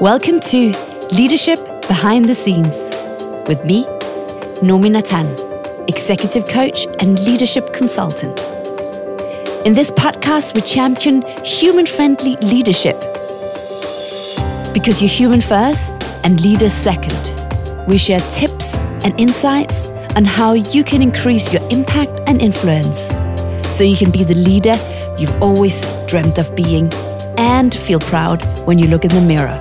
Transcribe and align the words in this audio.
Welcome 0.00 0.40
to 0.40 0.72
Leadership 1.10 1.58
Behind 1.88 2.26
the 2.26 2.34
Scenes 2.34 2.74
with 3.48 3.64
me, 3.64 3.86
Nomi 4.60 4.90
Natan, 4.90 5.26
executive 5.88 6.46
coach 6.48 6.86
and 7.00 7.18
leadership 7.20 7.72
consultant. 7.72 8.38
In 9.64 9.72
this 9.72 9.90
podcast, 9.90 10.54
we 10.54 10.60
champion 10.60 11.22
human 11.42 11.86
friendly 11.86 12.36
leadership 12.42 13.00
because 14.74 15.00
you're 15.00 15.08
human 15.08 15.40
first 15.40 16.02
and 16.24 16.42
leader 16.42 16.68
second. 16.68 17.16
We 17.88 17.96
share 17.96 18.20
tips 18.34 18.74
and 19.02 19.18
insights 19.18 19.86
on 20.14 20.26
how 20.26 20.52
you 20.52 20.84
can 20.84 21.00
increase 21.00 21.54
your 21.54 21.62
impact 21.70 22.12
and 22.26 22.42
influence 22.42 22.98
so 23.74 23.82
you 23.82 23.96
can 23.96 24.10
be 24.10 24.24
the 24.24 24.34
leader 24.34 24.74
you've 25.18 25.40
always 25.40 25.80
dreamt 26.04 26.36
of 26.36 26.54
being 26.54 26.92
and 27.38 27.74
feel 27.74 28.00
proud 28.00 28.44
when 28.66 28.78
you 28.78 28.88
look 28.88 29.06
in 29.06 29.10
the 29.10 29.22
mirror. 29.22 29.58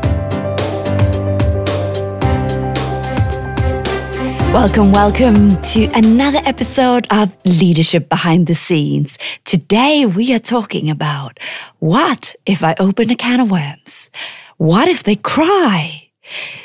Welcome, 4.55 4.93
welcome 4.93 5.61
to 5.73 5.87
another 5.87 6.39
episode 6.45 7.07
of 7.11 7.35
Leadership 7.43 8.07
Behind 8.07 8.47
the 8.47 8.55
Scenes. 8.55 9.17
Today 9.43 10.05
we 10.05 10.33
are 10.33 10.39
talking 10.39 10.89
about 10.89 11.41
what 11.79 12.33
if 12.45 12.63
I 12.63 12.73
open 12.79 13.09
a 13.09 13.17
can 13.17 13.41
of 13.41 13.51
worms? 13.51 14.09
What 14.55 14.87
if 14.87 15.03
they 15.03 15.17
cry? 15.17 16.09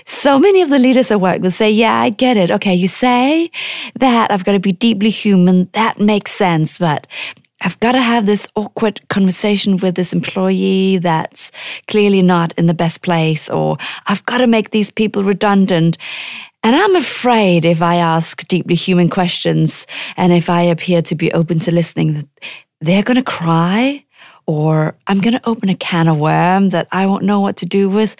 So 0.06 0.38
many 0.38 0.62
of 0.62 0.70
the 0.70 0.78
leaders 0.78 1.10
at 1.10 1.20
work 1.20 1.42
will 1.42 1.50
say, 1.50 1.68
Yeah, 1.68 2.00
I 2.00 2.10
get 2.10 2.36
it. 2.36 2.52
Okay, 2.52 2.76
you 2.76 2.86
say 2.86 3.50
that 3.98 4.30
I've 4.30 4.44
got 4.44 4.52
to 4.52 4.60
be 4.60 4.70
deeply 4.70 5.10
human. 5.10 5.68
That 5.72 5.98
makes 5.98 6.30
sense. 6.30 6.78
But 6.78 7.08
I've 7.62 7.78
got 7.80 7.92
to 7.92 8.00
have 8.00 8.24
this 8.24 8.46
awkward 8.54 9.06
conversation 9.08 9.78
with 9.78 9.96
this 9.96 10.12
employee 10.12 10.98
that's 10.98 11.50
clearly 11.88 12.22
not 12.22 12.52
in 12.56 12.66
the 12.66 12.74
best 12.74 13.02
place, 13.02 13.50
or 13.50 13.78
I've 14.06 14.24
got 14.26 14.38
to 14.38 14.46
make 14.46 14.70
these 14.70 14.92
people 14.92 15.24
redundant. 15.24 15.98
And 16.62 16.76
I'm 16.76 16.96
afraid 16.96 17.64
if 17.64 17.80
I 17.80 17.96
ask 17.96 18.46
deeply 18.46 18.74
human 18.74 19.08
questions 19.08 19.86
and 20.16 20.32
if 20.32 20.50
I 20.50 20.62
appear 20.62 21.00
to 21.02 21.14
be 21.14 21.32
open 21.32 21.58
to 21.60 21.72
listening, 21.72 22.14
that 22.14 22.28
they're 22.80 23.02
going 23.02 23.16
to 23.16 23.22
cry 23.22 24.04
or 24.46 24.96
I'm 25.06 25.20
going 25.20 25.34
to 25.34 25.48
open 25.48 25.68
a 25.68 25.74
can 25.74 26.08
of 26.08 26.18
worm 26.18 26.70
that 26.70 26.88
I 26.92 27.06
won't 27.06 27.24
know 27.24 27.40
what 27.40 27.58
to 27.58 27.66
do 27.66 27.88
with. 27.88 28.16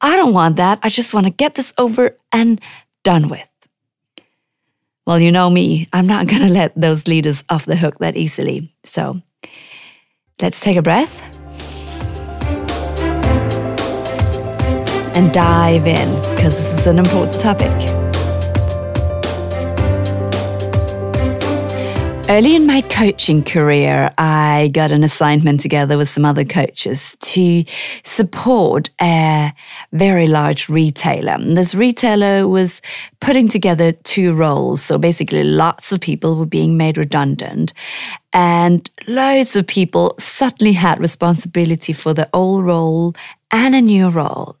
I 0.00 0.16
don't 0.16 0.32
want 0.32 0.56
that. 0.56 0.78
I 0.82 0.88
just 0.88 1.12
want 1.12 1.26
to 1.26 1.30
get 1.30 1.54
this 1.54 1.74
over 1.76 2.16
and 2.30 2.60
done 3.02 3.28
with. 3.28 3.48
Well, 5.06 5.20
you 5.20 5.32
know 5.32 5.50
me, 5.50 5.88
I'm 5.92 6.06
not 6.06 6.28
going 6.28 6.42
to 6.46 6.52
let 6.52 6.72
those 6.80 7.08
leaders 7.08 7.44
off 7.50 7.66
the 7.66 7.76
hook 7.76 7.98
that 7.98 8.16
easily. 8.16 8.72
So 8.84 9.20
let's 10.40 10.60
take 10.60 10.76
a 10.76 10.82
breath 10.82 11.41
and 15.14 15.32
dive 15.32 15.86
in 15.86 16.14
because 16.34 16.56
this 16.56 16.80
is 16.80 16.86
an 16.86 16.98
important 16.98 17.40
topic. 17.40 17.70
Early 22.28 22.56
in 22.56 22.66
my 22.66 22.80
coaching 22.82 23.44
career, 23.44 24.10
I 24.16 24.70
got 24.72 24.90
an 24.90 25.04
assignment 25.04 25.60
together 25.60 25.98
with 25.98 26.08
some 26.08 26.24
other 26.24 26.46
coaches 26.46 27.14
to 27.20 27.62
support 28.04 28.88
a 29.02 29.52
very 29.92 30.26
large 30.28 30.70
retailer. 30.70 31.32
And 31.32 31.58
this 31.58 31.74
retailer 31.74 32.48
was 32.48 32.80
putting 33.20 33.48
together 33.48 33.92
two 33.92 34.32
roles. 34.32 34.82
So 34.82 34.96
basically, 34.96 35.44
lots 35.44 35.92
of 35.92 36.00
people 36.00 36.36
were 36.36 36.46
being 36.46 36.78
made 36.78 36.96
redundant, 36.96 37.74
and 38.32 38.88
loads 39.06 39.54
of 39.54 39.66
people 39.66 40.14
suddenly 40.18 40.72
had 40.72 41.00
responsibility 41.00 41.92
for 41.92 42.14
the 42.14 42.30
old 42.32 42.64
role 42.64 43.14
and 43.50 43.74
a 43.74 43.82
new 43.82 44.08
role. 44.08 44.56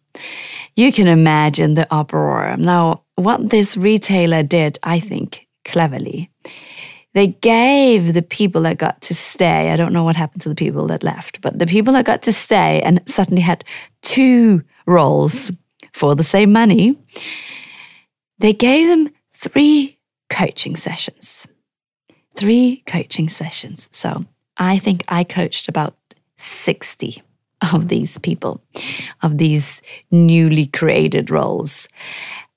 You 0.76 0.92
can 0.92 1.06
imagine 1.06 1.74
the 1.74 1.92
uproar. 1.92 2.56
Now, 2.56 3.02
what 3.16 3.50
this 3.50 3.76
retailer 3.76 4.42
did, 4.42 4.78
I 4.82 5.00
think, 5.00 5.46
cleverly 5.64 6.30
they 7.14 7.28
gave 7.28 8.14
the 8.14 8.22
people 8.22 8.62
that 8.62 8.78
got 8.78 9.00
to 9.02 9.14
stay, 9.14 9.70
I 9.70 9.76
don't 9.76 9.92
know 9.92 10.04
what 10.04 10.16
happened 10.16 10.42
to 10.42 10.48
the 10.48 10.54
people 10.54 10.86
that 10.86 11.02
left, 11.02 11.40
but 11.40 11.58
the 11.58 11.66
people 11.66 11.92
that 11.92 12.06
got 12.06 12.22
to 12.22 12.32
stay 12.32 12.80
and 12.82 13.00
suddenly 13.06 13.42
had 13.42 13.64
two 14.00 14.62
roles 14.86 15.50
for 15.92 16.14
the 16.14 16.22
same 16.22 16.52
money, 16.52 16.98
they 18.38 18.54
gave 18.54 18.88
them 18.88 19.10
three 19.32 19.98
coaching 20.30 20.74
sessions. 20.74 21.46
Three 22.34 22.82
coaching 22.86 23.28
sessions. 23.28 23.90
So 23.92 24.24
I 24.56 24.78
think 24.78 25.04
I 25.08 25.22
coached 25.22 25.68
about 25.68 25.96
60 26.36 27.22
of 27.72 27.88
these 27.88 28.18
people, 28.18 28.62
of 29.22 29.38
these 29.38 29.82
newly 30.10 30.66
created 30.66 31.30
roles. 31.30 31.88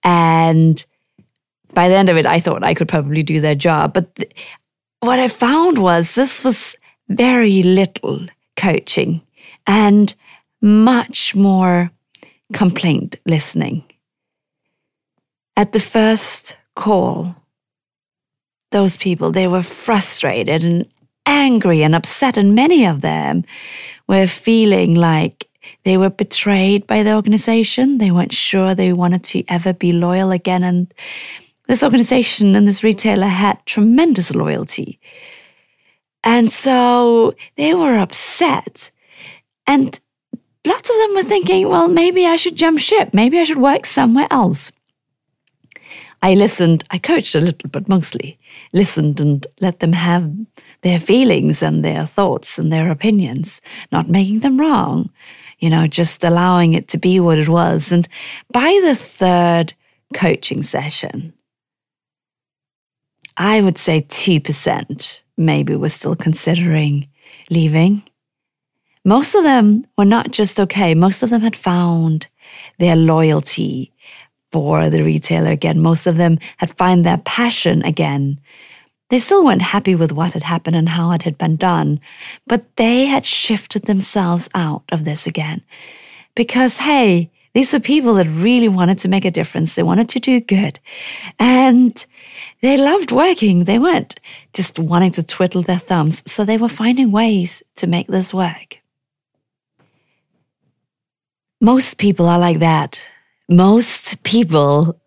And 0.03 0.83
by 1.73 1.89
the 1.89 1.95
end 1.95 2.09
of 2.09 2.17
it, 2.17 2.25
I 2.25 2.39
thought 2.39 2.63
I 2.63 2.73
could 2.73 2.87
probably 2.87 3.23
do 3.23 3.41
their 3.41 3.55
job. 3.55 3.93
But 3.93 4.15
th- 4.15 4.33
what 5.01 5.19
I 5.19 5.27
found 5.27 5.77
was 5.77 6.15
this 6.15 6.43
was 6.43 6.75
very 7.09 7.61
little 7.63 8.25
coaching 8.55 9.21
and 9.67 10.13
much 10.61 11.35
more 11.35 11.91
complaint 12.53 13.17
listening. 13.25 13.83
At 15.57 15.71
the 15.71 15.79
first 15.79 16.57
call, 16.75 17.35
those 18.71 18.97
people, 18.97 19.31
they 19.31 19.47
were 19.47 19.61
frustrated 19.61 20.63
and 20.63 20.87
angry 21.25 21.83
and 21.83 21.95
upset, 21.95 22.37
and 22.37 22.55
many 22.55 22.85
of 22.85 23.01
them 23.01 23.43
were 24.07 24.27
feeling 24.27 24.95
like 24.95 25.47
they 25.83 25.97
were 25.97 26.09
betrayed 26.09 26.87
by 26.87 27.03
the 27.03 27.15
organization. 27.15 27.97
They 27.97 28.11
weren't 28.11 28.33
sure 28.33 28.73
they 28.73 28.93
wanted 28.93 29.23
to 29.25 29.43
ever 29.47 29.73
be 29.73 29.91
loyal 29.91 30.31
again. 30.31 30.63
And 30.63 30.93
this 31.67 31.83
organization 31.83 32.55
and 32.55 32.67
this 32.67 32.83
retailer 32.83 33.27
had 33.27 33.65
tremendous 33.65 34.33
loyalty. 34.33 34.99
And 36.23 36.51
so 36.51 37.35
they 37.55 37.73
were 37.73 37.97
upset. 37.97 38.91
And 39.67 39.99
lots 40.65 40.89
of 40.89 40.95
them 40.95 41.15
were 41.15 41.23
thinking, 41.23 41.69
well, 41.69 41.87
maybe 41.87 42.25
I 42.25 42.35
should 42.35 42.55
jump 42.55 42.79
ship. 42.79 43.13
Maybe 43.13 43.39
I 43.39 43.43
should 43.43 43.57
work 43.57 43.85
somewhere 43.85 44.27
else. 44.31 44.71
I 46.21 46.33
listened, 46.33 46.83
I 46.89 46.97
coached 46.97 47.35
a 47.35 47.39
little, 47.39 47.69
but 47.69 47.87
mostly 47.87 48.39
listened 48.73 49.19
and 49.19 49.45
let 49.61 49.79
them 49.79 49.93
have 49.93 50.33
their 50.85 50.99
feelings 50.99 51.63
and 51.63 51.83
their 51.83 52.05
thoughts 52.05 52.59
and 52.59 52.71
their 52.71 52.91
opinions, 52.91 53.59
not 53.91 54.07
making 54.07 54.41
them 54.41 54.59
wrong, 54.61 55.09
you 55.57 55.67
know, 55.67 55.87
just 55.87 56.23
allowing 56.23 56.75
it 56.75 56.87
to 56.87 56.99
be 56.99 57.19
what 57.19 57.39
it 57.39 57.49
was. 57.49 57.91
And 57.91 58.07
by 58.53 58.79
the 58.83 58.95
third 58.95 59.73
coaching 60.13 60.61
session, 60.61 61.33
I 63.35 63.61
would 63.61 63.79
say 63.79 64.01
2% 64.01 65.19
maybe 65.37 65.75
were 65.75 65.89
still 65.89 66.15
considering 66.15 67.07
leaving. 67.49 68.03
Most 69.03 69.33
of 69.33 69.43
them 69.43 69.87
were 69.97 70.05
not 70.05 70.29
just 70.29 70.59
okay, 70.59 70.93
most 70.93 71.23
of 71.23 71.31
them 71.31 71.41
had 71.41 71.55
found 71.55 72.27
their 72.77 72.95
loyalty 72.95 73.91
for 74.51 74.87
the 74.91 75.03
retailer 75.03 75.49
again. 75.49 75.81
Most 75.81 76.05
of 76.05 76.17
them 76.17 76.37
had 76.57 76.77
found 76.77 77.07
their 77.07 77.17
passion 77.17 77.83
again. 77.83 78.39
They 79.09 79.19
still 79.19 79.45
weren't 79.45 79.61
happy 79.61 79.95
with 79.95 80.11
what 80.11 80.33
had 80.33 80.43
happened 80.43 80.75
and 80.75 80.89
how 80.89 81.11
it 81.11 81.23
had 81.23 81.37
been 81.37 81.57
done, 81.57 81.99
but 82.47 82.75
they 82.75 83.05
had 83.05 83.25
shifted 83.25 83.83
themselves 83.83 84.49
out 84.55 84.83
of 84.91 85.05
this 85.05 85.27
again. 85.27 85.61
Because, 86.33 86.77
hey, 86.77 87.29
these 87.53 87.71
were 87.71 87.79
people 87.79 88.15
that 88.15 88.27
really 88.27 88.67
wanted 88.67 88.97
to 88.99 89.07
make 89.07 89.23
a 89.23 89.31
difference. 89.31 89.75
They 89.75 89.83
wanted 89.83 90.09
to 90.09 90.19
do 90.19 90.41
good. 90.41 90.79
And 91.39 92.05
they 92.61 92.75
loved 92.75 93.11
working. 93.11 93.63
They 93.63 93.79
weren't 93.79 94.19
just 94.53 94.77
wanting 94.77 95.11
to 95.11 95.23
twiddle 95.23 95.61
their 95.61 95.79
thumbs. 95.79 96.21
So 96.29 96.43
they 96.43 96.57
were 96.57 96.67
finding 96.67 97.11
ways 97.11 97.63
to 97.77 97.87
make 97.87 98.07
this 98.07 98.33
work. 98.33 98.79
Most 101.61 101.97
people 101.97 102.27
are 102.27 102.39
like 102.39 102.59
that. 102.59 102.99
Most 103.47 104.21
people 104.23 104.99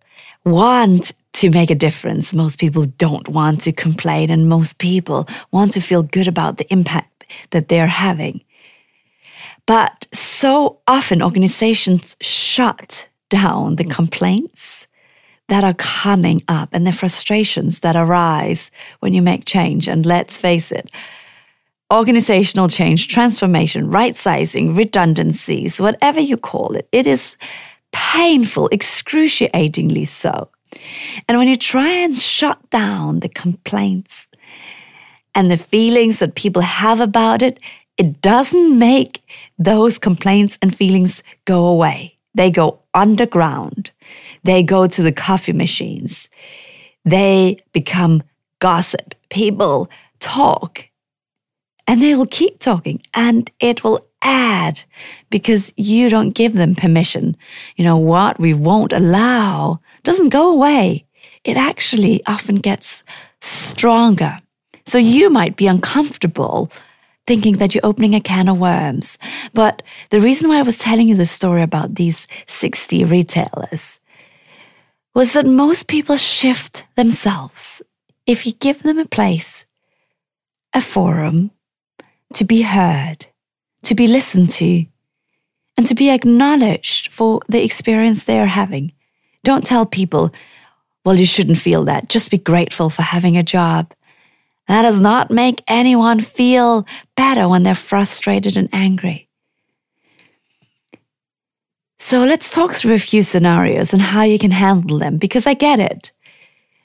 want 0.44 1.12
to 1.34 1.50
make 1.50 1.70
a 1.70 1.74
difference. 1.74 2.34
Most 2.34 2.58
people 2.58 2.84
don't 2.84 3.28
want 3.28 3.60
to 3.62 3.72
complain, 3.72 4.30
and 4.30 4.48
most 4.48 4.78
people 4.78 5.28
want 5.52 5.72
to 5.72 5.80
feel 5.80 6.02
good 6.02 6.28
about 6.28 6.58
the 6.58 6.72
impact 6.72 7.26
that 7.50 7.68
they're 7.68 7.86
having. 7.86 8.42
But 9.66 10.06
so 10.12 10.78
often 10.88 11.22
organizations 11.22 12.16
shut 12.20 13.08
down 13.28 13.76
the 13.76 13.84
complaints 13.84 14.86
that 15.48 15.64
are 15.64 15.74
coming 15.74 16.42
up 16.48 16.70
and 16.72 16.86
the 16.86 16.92
frustrations 16.92 17.80
that 17.80 17.96
arise 17.96 18.70
when 19.00 19.14
you 19.14 19.22
make 19.22 19.44
change. 19.44 19.88
And 19.88 20.04
let's 20.04 20.38
face 20.38 20.72
it, 20.72 20.90
organizational 21.92 22.68
change, 22.68 23.08
transformation, 23.08 23.90
right 23.90 24.16
sizing, 24.16 24.74
redundancies, 24.74 25.80
whatever 25.80 26.20
you 26.20 26.36
call 26.36 26.74
it, 26.74 26.88
it 26.92 27.06
is 27.06 27.36
painful, 27.92 28.68
excruciatingly 28.70 30.04
so. 30.04 30.48
And 31.28 31.38
when 31.38 31.48
you 31.48 31.56
try 31.56 31.88
and 31.88 32.16
shut 32.16 32.58
down 32.70 33.20
the 33.20 33.28
complaints 33.28 34.26
and 35.34 35.50
the 35.50 35.58
feelings 35.58 36.18
that 36.18 36.34
people 36.34 36.62
have 36.62 37.00
about 37.00 37.42
it, 37.42 37.60
it 37.96 38.20
doesn't 38.20 38.78
make 38.78 39.22
those 39.58 39.98
complaints 39.98 40.58
and 40.62 40.74
feelings 40.74 41.22
go 41.44 41.66
away. 41.66 42.16
They 42.34 42.50
go 42.50 42.80
underground. 42.94 43.90
They 44.44 44.62
go 44.62 44.86
to 44.86 45.02
the 45.02 45.12
coffee 45.12 45.52
machines. 45.52 46.28
They 47.04 47.58
become 47.72 48.22
gossip. 48.60 49.14
People 49.30 49.90
talk 50.20 50.88
and 51.86 52.02
they 52.02 52.14
will 52.14 52.26
keep 52.26 52.58
talking 52.58 53.02
and 53.14 53.50
it 53.60 53.82
will 53.82 54.07
add 54.22 54.82
because 55.30 55.72
you 55.76 56.08
don't 56.08 56.30
give 56.30 56.54
them 56.54 56.74
permission. 56.74 57.36
You 57.76 57.84
know 57.84 57.96
what 57.96 58.38
we 58.38 58.54
won't 58.54 58.92
allow 58.92 59.80
doesn't 60.02 60.30
go 60.30 60.50
away. 60.50 61.06
It 61.44 61.56
actually 61.56 62.24
often 62.26 62.56
gets 62.56 63.04
stronger. 63.40 64.38
So 64.84 64.98
you 64.98 65.30
might 65.30 65.56
be 65.56 65.66
uncomfortable 65.66 66.70
thinking 67.26 67.58
that 67.58 67.74
you're 67.74 67.86
opening 67.86 68.14
a 68.14 68.20
can 68.20 68.48
of 68.48 68.58
worms. 68.58 69.18
But 69.52 69.82
the 70.08 70.20
reason 70.20 70.48
why 70.48 70.58
I 70.58 70.62
was 70.62 70.78
telling 70.78 71.08
you 71.08 71.14
the 71.14 71.26
story 71.26 71.62
about 71.62 71.94
these 71.94 72.26
60 72.46 73.04
retailers 73.04 74.00
was 75.14 75.34
that 75.34 75.46
most 75.46 75.88
people 75.88 76.16
shift 76.16 76.86
themselves 76.96 77.82
if 78.26 78.46
you 78.46 78.52
give 78.52 78.82
them 78.82 78.98
a 78.98 79.04
place, 79.04 79.66
a 80.74 80.80
forum 80.80 81.50
to 82.34 82.44
be 82.44 82.62
heard, 82.62 83.26
to 83.82 83.94
be 83.94 84.06
listened 84.06 84.50
to, 84.50 84.84
and 85.76 85.86
to 85.86 85.94
be 85.94 86.10
acknowledged 86.10 87.12
for 87.12 87.40
the 87.48 87.62
experience 87.62 88.24
they 88.24 88.38
are 88.38 88.46
having. 88.46 88.92
Don't 89.44 89.66
tell 89.66 89.86
people, 89.86 90.32
well, 91.04 91.14
you 91.14 91.26
shouldn't 91.26 91.58
feel 91.58 91.84
that. 91.84 92.08
Just 92.08 92.30
be 92.30 92.38
grateful 92.38 92.90
for 92.90 93.02
having 93.02 93.36
a 93.36 93.42
job. 93.42 93.94
That 94.66 94.82
does 94.82 95.00
not 95.00 95.30
make 95.30 95.62
anyone 95.66 96.20
feel 96.20 96.86
better 97.16 97.48
when 97.48 97.62
they're 97.62 97.74
frustrated 97.74 98.56
and 98.56 98.68
angry. 98.72 99.28
So 101.98 102.24
let's 102.24 102.50
talk 102.50 102.74
through 102.74 102.94
a 102.94 102.98
few 102.98 103.22
scenarios 103.22 103.92
and 103.92 104.00
how 104.00 104.22
you 104.22 104.38
can 104.38 104.50
handle 104.50 104.98
them 104.98 105.18
because 105.18 105.46
I 105.46 105.54
get 105.54 105.80
it. 105.80 106.12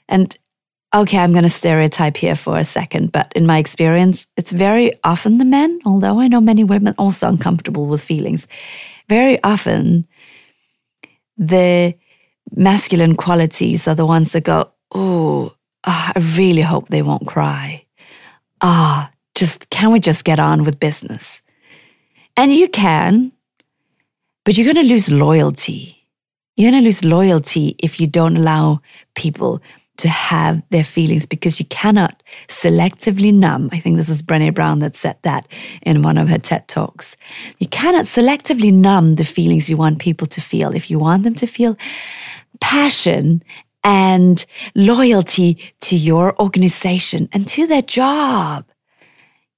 And 0.08 0.36
okay, 0.94 1.18
I'm 1.18 1.32
going 1.32 1.42
to 1.42 1.50
stereotype 1.50 2.16
here 2.16 2.36
for 2.36 2.56
a 2.56 2.64
second, 2.64 3.10
but 3.10 3.32
in 3.34 3.46
my 3.46 3.58
experience, 3.58 4.26
it's 4.36 4.52
very 4.52 4.92
often 5.02 5.38
the 5.38 5.44
men, 5.44 5.80
although 5.84 6.20
I 6.20 6.28
know 6.28 6.40
many 6.40 6.62
women 6.62 6.94
also 6.98 7.28
uncomfortable 7.28 7.86
with 7.86 8.02
feelings. 8.02 8.46
Very 9.08 9.42
often, 9.42 10.06
the 11.36 11.94
masculine 12.54 13.16
qualities 13.16 13.88
are 13.88 13.96
the 13.96 14.06
ones 14.06 14.32
that 14.32 14.44
go, 14.44 14.70
oh, 14.94 15.52
I 15.82 16.12
really 16.36 16.62
hope 16.62 16.88
they 16.88 17.02
won't 17.02 17.26
cry. 17.26 17.84
Ah, 18.62 19.10
oh, 19.10 19.14
just 19.34 19.68
can 19.70 19.90
we 19.90 19.98
just 19.98 20.24
get 20.24 20.38
on 20.38 20.62
with 20.62 20.78
business? 20.78 21.42
And 22.36 22.52
you 22.52 22.68
can, 22.68 23.32
but 24.44 24.56
you're 24.56 24.72
going 24.72 24.86
to 24.86 24.92
lose 24.92 25.10
loyalty. 25.10 26.06
You're 26.56 26.70
going 26.70 26.82
to 26.82 26.86
lose 26.86 27.04
loyalty 27.04 27.74
if 27.80 28.00
you 28.00 28.06
don't 28.06 28.36
allow 28.36 28.80
people 29.16 29.60
to 29.96 30.08
have 30.08 30.62
their 30.70 30.84
feelings 30.84 31.24
because 31.24 31.60
you 31.60 31.66
cannot 31.66 32.22
selectively 32.48 33.32
numb. 33.32 33.68
I 33.72 33.78
think 33.78 33.96
this 33.96 34.08
is 34.08 34.22
Brene 34.22 34.54
Brown 34.54 34.80
that 34.80 34.96
said 34.96 35.16
that 35.22 35.46
in 35.82 36.02
one 36.02 36.18
of 36.18 36.28
her 36.28 36.38
TED 36.38 36.66
Talks. 36.66 37.16
You 37.58 37.68
cannot 37.68 38.04
selectively 38.04 38.72
numb 38.72 39.16
the 39.16 39.24
feelings 39.24 39.70
you 39.70 39.76
want 39.76 40.00
people 40.00 40.26
to 40.28 40.40
feel. 40.40 40.74
If 40.74 40.90
you 40.90 40.98
want 40.98 41.22
them 41.22 41.34
to 41.36 41.46
feel 41.46 41.76
passion 42.60 43.42
and 43.84 44.44
loyalty 44.74 45.58
to 45.82 45.94
your 45.94 46.40
organization 46.40 47.28
and 47.32 47.46
to 47.48 47.66
their 47.66 47.82
job. 47.82 48.64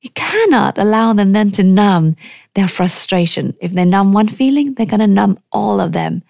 You 0.00 0.11
cannot 0.11 0.79
allow 0.79 1.12
them 1.12 1.33
then 1.33 1.50
to 1.53 1.62
numb 1.62 2.17
their 2.55 2.69
frustration. 2.69 3.55
If 3.61 3.73
they 3.73 3.85
numb 3.85 4.12
one 4.12 4.29
feeling, 4.29 4.75
they're 4.75 4.87
going 4.87 5.00
to 5.00 5.06
numb 5.06 5.38
all 5.53 5.81
of 5.81 5.93
them. 5.93 6.23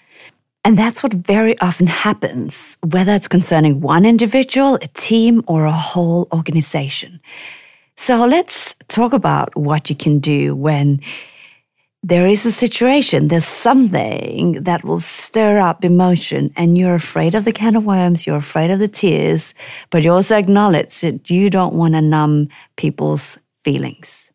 And 0.66 0.76
that's 0.76 1.00
what 1.00 1.12
very 1.12 1.56
often 1.60 1.86
happens, 1.86 2.76
whether 2.82 3.12
it's 3.12 3.28
concerning 3.28 3.80
one 3.80 4.04
individual, 4.04 4.74
a 4.82 4.88
team, 4.94 5.44
or 5.46 5.64
a 5.64 5.70
whole 5.70 6.26
organization. 6.32 7.20
So 7.94 8.26
let's 8.26 8.74
talk 8.88 9.12
about 9.12 9.56
what 9.56 9.88
you 9.88 9.94
can 9.94 10.18
do 10.18 10.56
when 10.56 11.00
there 12.02 12.26
is 12.26 12.44
a 12.44 12.50
situation, 12.50 13.28
there's 13.28 13.44
something 13.44 14.64
that 14.64 14.82
will 14.82 14.98
stir 14.98 15.60
up 15.60 15.84
emotion, 15.84 16.52
and 16.56 16.76
you're 16.76 16.96
afraid 16.96 17.36
of 17.36 17.44
the 17.44 17.52
can 17.52 17.76
of 17.76 17.84
worms, 17.84 18.26
you're 18.26 18.36
afraid 18.36 18.72
of 18.72 18.80
the 18.80 18.88
tears, 18.88 19.54
but 19.90 20.02
you 20.02 20.12
also 20.12 20.36
acknowledge 20.36 21.00
that 21.00 21.30
you 21.30 21.48
don't 21.48 21.74
want 21.74 21.94
to 21.94 22.00
numb 22.00 22.48
people's 22.76 23.38
feelings. 23.62 24.32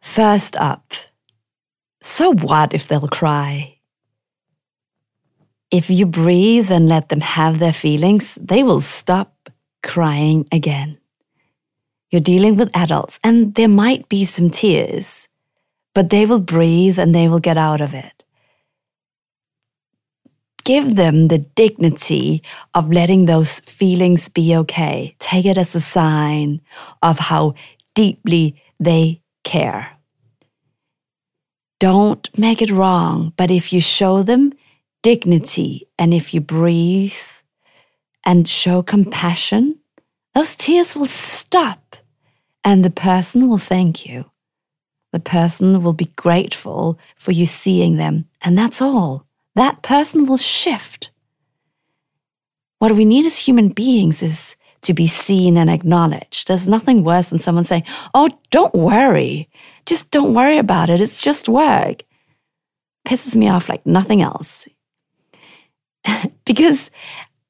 First 0.00 0.54
up, 0.58 0.92
so 2.02 2.34
what 2.34 2.72
if 2.72 2.86
they'll 2.86 3.08
cry? 3.08 3.77
If 5.70 5.90
you 5.90 6.06
breathe 6.06 6.70
and 6.70 6.88
let 6.88 7.08
them 7.08 7.20
have 7.20 7.58
their 7.58 7.72
feelings, 7.72 8.38
they 8.40 8.62
will 8.62 8.80
stop 8.80 9.50
crying 9.82 10.46
again. 10.50 10.98
You're 12.10 12.20
dealing 12.20 12.56
with 12.56 12.74
adults, 12.74 13.20
and 13.22 13.54
there 13.54 13.68
might 13.68 14.08
be 14.08 14.24
some 14.24 14.48
tears 14.48 15.28
but 15.98 16.10
they 16.10 16.24
will 16.26 16.40
breathe 16.40 16.96
and 16.96 17.12
they 17.12 17.26
will 17.26 17.40
get 17.40 17.58
out 17.58 17.80
of 17.80 17.92
it. 17.92 18.22
Give 20.62 20.94
them 20.94 21.26
the 21.26 21.38
dignity 21.38 22.40
of 22.72 22.92
letting 22.92 23.24
those 23.24 23.58
feelings 23.60 24.28
be 24.28 24.54
okay. 24.54 25.16
Take 25.18 25.44
it 25.44 25.58
as 25.58 25.74
a 25.74 25.80
sign 25.80 26.60
of 27.02 27.18
how 27.18 27.54
deeply 27.96 28.62
they 28.78 29.22
care. 29.42 29.98
Don't 31.80 32.30
make 32.38 32.62
it 32.62 32.70
wrong, 32.70 33.32
but 33.36 33.50
if 33.50 33.72
you 33.72 33.80
show 33.80 34.22
them 34.22 34.52
dignity 35.08 35.88
and 35.98 36.12
if 36.12 36.34
you 36.34 36.40
breathe 36.40 37.32
and 38.24 38.48
show 38.48 38.82
compassion, 38.82 39.78
those 40.34 40.54
tears 40.54 40.94
will 40.96 41.06
stop 41.06 41.96
and 42.62 42.84
the 42.84 42.90
person 42.90 43.48
will 43.48 43.58
thank 43.58 44.06
you 44.06 44.24
the 45.12 45.20
person 45.20 45.82
will 45.82 45.92
be 45.92 46.12
grateful 46.16 46.98
for 47.16 47.32
you 47.32 47.46
seeing 47.46 47.96
them. 47.96 48.26
And 48.42 48.56
that's 48.56 48.82
all. 48.82 49.26
That 49.54 49.82
person 49.82 50.26
will 50.26 50.36
shift. 50.36 51.10
What 52.78 52.92
we 52.92 53.04
need 53.04 53.26
as 53.26 53.38
human 53.38 53.70
beings 53.70 54.22
is 54.22 54.56
to 54.82 54.94
be 54.94 55.08
seen 55.08 55.56
and 55.56 55.68
acknowledged. 55.68 56.46
There's 56.46 56.68
nothing 56.68 57.02
worse 57.02 57.30
than 57.30 57.38
someone 57.38 57.64
saying, 57.64 57.84
Oh, 58.14 58.28
don't 58.50 58.74
worry. 58.74 59.48
Just 59.86 60.10
don't 60.10 60.34
worry 60.34 60.58
about 60.58 60.90
it. 60.90 61.00
It's 61.00 61.22
just 61.22 61.48
work. 61.48 62.04
Pisses 63.04 63.36
me 63.36 63.48
off 63.48 63.68
like 63.68 63.84
nothing 63.86 64.22
else. 64.22 64.68
because 66.44 66.90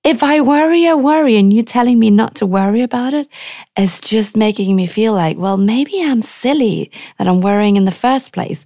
if 0.04 0.22
I 0.22 0.40
worry, 0.40 0.86
I 0.86 0.94
worry, 0.94 1.36
and 1.36 1.52
you 1.52 1.62
telling 1.62 1.98
me 1.98 2.10
not 2.10 2.36
to 2.36 2.46
worry 2.46 2.82
about 2.82 3.14
it 3.14 3.28
is 3.76 4.00
just 4.00 4.36
making 4.36 4.74
me 4.76 4.86
feel 4.86 5.12
like, 5.12 5.36
well, 5.36 5.56
maybe 5.56 6.02
I'm 6.02 6.22
silly 6.22 6.90
that 7.18 7.28
I'm 7.28 7.40
worrying 7.40 7.76
in 7.76 7.84
the 7.84 7.92
first 7.92 8.32
place. 8.32 8.64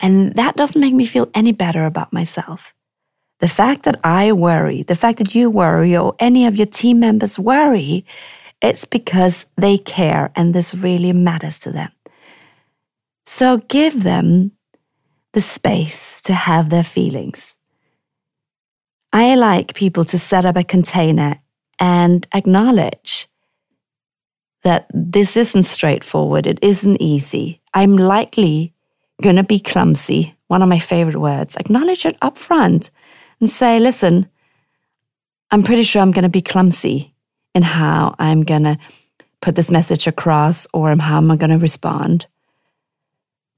And 0.00 0.34
that 0.34 0.56
doesn't 0.56 0.80
make 0.80 0.94
me 0.94 1.06
feel 1.06 1.30
any 1.34 1.52
better 1.52 1.84
about 1.84 2.12
myself. 2.12 2.72
The 3.40 3.48
fact 3.48 3.82
that 3.82 4.00
I 4.04 4.32
worry, 4.32 4.82
the 4.82 4.96
fact 4.96 5.18
that 5.18 5.34
you 5.34 5.50
worry, 5.50 5.96
or 5.96 6.14
any 6.18 6.46
of 6.46 6.56
your 6.56 6.66
team 6.66 7.00
members 7.00 7.38
worry, 7.38 8.04
it's 8.62 8.84
because 8.84 9.46
they 9.56 9.76
care 9.76 10.32
and 10.34 10.54
this 10.54 10.74
really 10.74 11.12
matters 11.12 11.58
to 11.60 11.70
them. 11.70 11.90
So 13.26 13.58
give 13.68 14.02
them 14.02 14.52
the 15.34 15.40
space 15.40 16.22
to 16.22 16.32
have 16.32 16.70
their 16.70 16.84
feelings. 16.84 17.56
I 19.14 19.36
like 19.36 19.74
people 19.74 20.04
to 20.06 20.18
set 20.18 20.44
up 20.44 20.56
a 20.56 20.64
container 20.64 21.40
and 21.78 22.26
acknowledge 22.34 23.28
that 24.64 24.90
this 24.92 25.36
isn't 25.36 25.62
straightforward, 25.62 26.48
it 26.48 26.58
isn't 26.62 27.00
easy. 27.00 27.60
I'm 27.72 27.96
likely 27.96 28.74
going 29.22 29.36
to 29.36 29.44
be 29.44 29.60
clumsy, 29.60 30.34
one 30.48 30.62
of 30.62 30.68
my 30.68 30.80
favorite 30.80 31.20
words. 31.20 31.54
Acknowledge 31.54 32.04
it 32.04 32.16
up 32.22 32.36
front 32.36 32.90
and 33.38 33.48
say, 33.48 33.78
listen, 33.78 34.28
I'm 35.52 35.62
pretty 35.62 35.84
sure 35.84 36.02
I'm 36.02 36.10
going 36.10 36.24
to 36.24 36.28
be 36.28 36.42
clumsy 36.42 37.14
in 37.54 37.62
how 37.62 38.16
I'm 38.18 38.42
going 38.42 38.64
to 38.64 38.78
put 39.40 39.54
this 39.54 39.70
message 39.70 40.08
across 40.08 40.66
or 40.74 40.88
how 40.96 41.18
am 41.18 41.30
I'm 41.30 41.38
going 41.38 41.50
to 41.50 41.58
respond. 41.58 42.26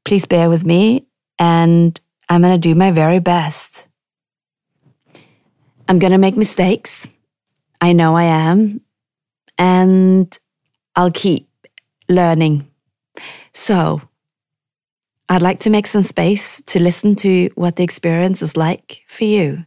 Please 0.04 0.26
bear 0.26 0.50
with 0.50 0.66
me, 0.66 1.06
and 1.38 1.98
I'm 2.28 2.42
going 2.42 2.52
to 2.52 2.58
do 2.58 2.74
my 2.74 2.90
very 2.90 3.20
best. 3.20 3.85
I'm 5.88 5.98
going 5.98 6.12
to 6.12 6.18
make 6.18 6.36
mistakes. 6.36 7.08
I 7.80 7.92
know 7.92 8.16
I 8.16 8.24
am. 8.24 8.80
And 9.58 10.36
I'll 10.94 11.12
keep 11.12 11.48
learning. 12.08 12.70
So, 13.52 14.02
I'd 15.28 15.42
like 15.42 15.60
to 15.60 15.70
make 15.70 15.86
some 15.86 16.02
space 16.02 16.62
to 16.66 16.80
listen 16.80 17.16
to 17.16 17.50
what 17.54 17.76
the 17.76 17.82
experience 17.84 18.42
is 18.42 18.56
like 18.56 19.02
for 19.08 19.24
you. 19.24 19.64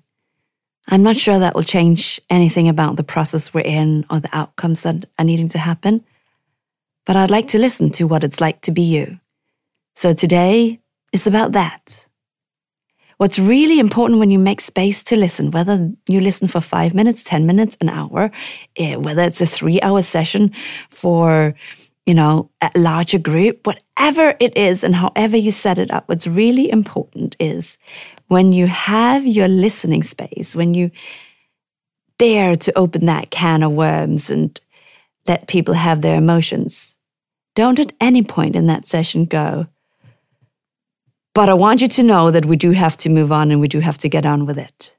I'm 0.87 1.03
not 1.03 1.17
sure 1.17 1.37
that 1.37 1.53
will 1.53 1.63
change 1.63 2.19
anything 2.29 2.69
about 2.69 2.95
the 2.95 3.03
process 3.03 3.53
we're 3.53 3.61
in 3.61 4.05
or 4.09 4.19
the 4.19 4.29
outcomes 4.31 4.83
that 4.83 5.05
are 5.19 5.25
needing 5.25 5.49
to 5.49 5.59
happen, 5.59 6.03
but 7.05 7.15
I'd 7.15 7.29
like 7.29 7.47
to 7.49 7.59
listen 7.59 7.91
to 7.91 8.05
what 8.05 8.23
it's 8.23 8.41
like 8.41 8.61
to 8.61 8.71
be 8.71 8.81
you. 8.81 9.19
So 9.95 10.13
today 10.13 10.79
is 11.11 11.27
about 11.27 11.51
that. 11.51 12.07
What's 13.19 13.37
really 13.37 13.79
important 13.79 14.21
when 14.21 14.31
you 14.31 14.39
make 14.39 14.61
space 14.61 15.03
to 15.03 15.17
listen, 15.17 15.51
whether 15.51 15.91
you 16.07 16.21
listen 16.21 16.47
for 16.47 16.61
five 16.61 16.93
minutes, 16.93 17.21
10 17.21 17.45
minutes, 17.45 17.75
an 17.81 17.89
hour, 17.89 18.31
eh, 18.77 18.95
whether 18.95 19.23
it's 19.23 19.41
a 19.41 19.45
three 19.45 19.81
hour 19.81 20.01
session 20.01 20.53
for, 20.89 21.53
you 22.05 22.13
know, 22.13 22.49
a 22.61 22.71
larger 22.77 23.19
group, 23.19 23.67
whatever 23.67 24.37
it 24.39 24.55
is 24.55 24.85
and 24.85 24.95
however 24.95 25.35
you 25.35 25.51
set 25.51 25.77
it 25.77 25.91
up, 25.91 26.07
what's 26.07 26.27
really 26.27 26.71
important 26.71 27.35
is 27.41 27.77
when 28.29 28.53
you 28.53 28.67
have 28.67 29.27
your 29.27 29.49
listening 29.49 30.01
space, 30.01 30.55
when 30.55 30.73
you 30.73 30.89
dare 32.19 32.55
to 32.55 32.77
open 32.77 33.05
that 33.07 33.31
can 33.31 33.63
of 33.63 33.73
worms 33.73 34.29
and 34.29 34.61
let 35.27 35.49
people 35.49 35.73
have 35.73 36.01
their 36.01 36.15
emotions, 36.15 36.95
don't 37.53 37.79
at 37.79 37.91
any 37.99 38.23
point 38.23 38.55
in 38.55 38.67
that 38.67 38.87
session 38.87 39.25
go, 39.25 39.67
but 41.39 41.47
I 41.47 41.53
want 41.53 41.79
you 41.79 41.87
to 41.87 42.03
know 42.03 42.31
that 42.31 42.43
we 42.43 42.57
do 42.57 42.71
have 42.71 42.97
to 42.97 43.09
move 43.09 43.31
on 43.31 43.49
and 43.49 43.61
we 43.61 43.69
do 43.69 43.79
have 43.79 43.97
to 43.99 44.09
get 44.09 44.25
on 44.25 44.45
with 44.45 44.59
it. 44.59 44.91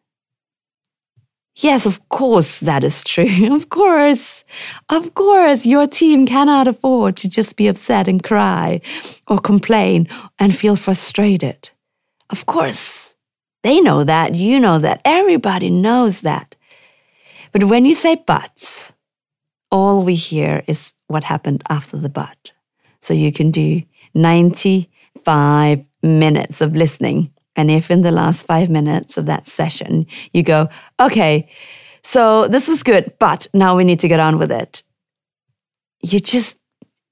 Yes, 1.56 1.84
of 1.84 2.08
course, 2.08 2.60
that 2.60 2.82
is 2.82 3.04
true. 3.04 3.54
of 3.54 3.68
course. 3.68 4.42
Of 4.88 5.12
course, 5.12 5.66
your 5.66 5.86
team 5.86 6.24
cannot 6.24 6.66
afford 6.66 7.18
to 7.18 7.28
just 7.28 7.56
be 7.56 7.66
upset 7.68 8.08
and 8.08 8.22
cry 8.22 8.80
or 9.28 9.38
complain 9.38 10.08
and 10.38 10.56
feel 10.56 10.76
frustrated. 10.76 11.68
Of 12.30 12.46
course, 12.46 13.12
they 13.62 13.78
know 13.82 14.02
that. 14.02 14.34
You 14.34 14.58
know 14.60 14.78
that. 14.78 15.02
Everybody 15.04 15.68
knows 15.68 16.22
that. 16.22 16.54
But 17.52 17.64
when 17.64 17.84
you 17.84 17.94
say 17.94 18.14
buts, 18.14 18.94
all 19.70 20.02
we 20.04 20.14
hear 20.14 20.62
is 20.66 20.94
what 21.06 21.24
happened 21.24 21.62
after 21.68 21.98
the 21.98 22.08
but. 22.08 22.52
So 23.02 23.12
you 23.12 23.30
can 23.30 23.50
do 23.50 23.82
95 24.14 25.84
minutes 26.02 26.60
of 26.60 26.74
listening. 26.74 27.32
And 27.56 27.70
if 27.70 27.90
in 27.90 28.02
the 28.02 28.12
last 28.12 28.46
five 28.46 28.70
minutes 28.70 29.16
of 29.16 29.26
that 29.26 29.46
session 29.46 30.06
you 30.32 30.42
go, 30.42 30.68
okay, 30.98 31.48
so 32.02 32.48
this 32.48 32.68
was 32.68 32.82
good, 32.82 33.12
but 33.18 33.46
now 33.52 33.76
we 33.76 33.84
need 33.84 34.00
to 34.00 34.08
get 34.08 34.20
on 34.20 34.38
with 34.38 34.50
it, 34.50 34.82
you 36.02 36.18
just, 36.20 36.56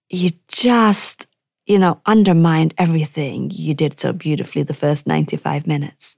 you 0.09 0.31
just, 0.49 1.27
you 1.67 1.79
know, 1.79 2.01
undermined 2.07 2.75
everything 2.79 3.51
you 3.53 3.75
did 3.75 4.01
so 4.01 4.13
beautifully 4.13 4.63
the 4.63 4.75
first 4.75 5.07
95 5.07 5.67
minutes. 5.67 6.17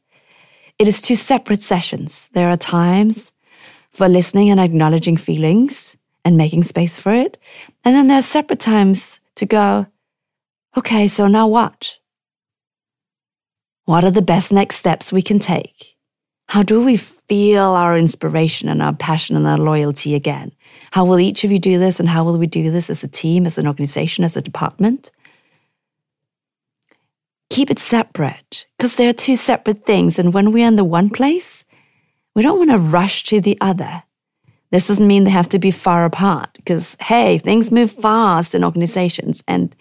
It 0.78 0.86
is 0.86 1.02
two 1.02 1.16
separate 1.16 1.62
sessions. 1.62 2.28
There 2.32 2.48
are 2.48 2.56
times 2.56 3.32
for 3.90 4.08
listening 4.08 4.50
and 4.50 4.60
acknowledging 4.60 5.16
feelings 5.16 5.96
and 6.24 6.36
making 6.36 6.62
space 6.62 6.98
for 6.98 7.12
it. 7.12 7.36
And 7.84 7.94
then 7.94 8.08
there 8.08 8.18
are 8.18 8.22
separate 8.22 8.60
times 8.60 9.20
to 9.34 9.46
go, 9.46 9.86
okay, 10.76 11.08
so 11.08 11.26
now 11.26 11.48
what? 11.48 11.98
What 13.90 14.04
are 14.04 14.12
the 14.12 14.22
best 14.22 14.52
next 14.52 14.76
steps 14.76 15.12
we 15.12 15.20
can 15.20 15.40
take? 15.40 15.96
How 16.48 16.62
do 16.62 16.80
we 16.80 16.96
feel 16.96 17.64
our 17.64 17.98
inspiration 17.98 18.68
and 18.68 18.80
our 18.80 18.94
passion 18.94 19.34
and 19.34 19.48
our 19.48 19.58
loyalty 19.58 20.14
again? 20.14 20.52
How 20.92 21.04
will 21.04 21.18
each 21.18 21.42
of 21.42 21.50
you 21.50 21.58
do 21.58 21.76
this? 21.76 21.98
And 21.98 22.08
how 22.08 22.22
will 22.22 22.38
we 22.38 22.46
do 22.46 22.70
this 22.70 22.88
as 22.88 23.02
a 23.02 23.08
team, 23.08 23.46
as 23.46 23.58
an 23.58 23.66
organization, 23.66 24.22
as 24.22 24.36
a 24.36 24.42
department? 24.42 25.10
Keep 27.48 27.72
it 27.72 27.80
separate 27.80 28.64
because 28.78 28.94
they 28.94 29.08
are 29.08 29.12
two 29.12 29.34
separate 29.34 29.84
things. 29.84 30.20
And 30.20 30.32
when 30.32 30.52
we're 30.52 30.68
in 30.68 30.76
the 30.76 30.84
one 30.84 31.10
place, 31.10 31.64
we 32.36 32.42
don't 32.42 32.58
want 32.58 32.70
to 32.70 32.78
rush 32.78 33.24
to 33.24 33.40
the 33.40 33.58
other. 33.60 34.04
This 34.70 34.86
doesn't 34.86 35.08
mean 35.08 35.24
they 35.24 35.30
have 35.30 35.48
to 35.48 35.58
be 35.58 35.72
far 35.72 36.04
apart 36.04 36.50
because, 36.54 36.96
hey, 37.00 37.38
things 37.38 37.72
move 37.72 37.90
fast 37.90 38.54
in 38.54 38.62
organizations. 38.62 39.42
And 39.48 39.74